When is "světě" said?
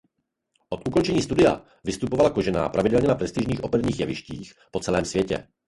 5.05-5.47